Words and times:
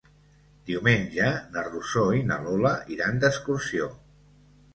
Diumenge 0.69 1.27
na 1.57 1.63
Rosó 1.67 2.05
i 2.21 2.25
na 2.31 2.39
Lola 2.47 2.73
iran 2.97 3.21
d'excursió. 3.27 3.93